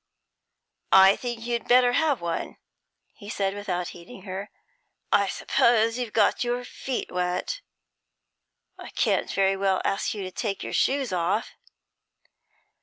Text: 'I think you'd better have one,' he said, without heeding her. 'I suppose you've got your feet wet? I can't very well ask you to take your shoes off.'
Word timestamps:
'I 0.91 1.15
think 1.17 1.45
you'd 1.45 1.67
better 1.67 1.91
have 1.91 2.21
one,' 2.21 2.57
he 3.13 3.29
said, 3.29 3.53
without 3.53 3.89
heeding 3.89 4.23
her. 4.23 4.49
'I 5.11 5.27
suppose 5.27 5.99
you've 5.99 6.11
got 6.11 6.43
your 6.43 6.63
feet 6.63 7.11
wet? 7.11 7.61
I 8.79 8.89
can't 8.89 9.31
very 9.31 9.55
well 9.55 9.79
ask 9.85 10.15
you 10.15 10.23
to 10.23 10.31
take 10.31 10.63
your 10.63 10.73
shoes 10.73 11.13
off.' 11.13 11.51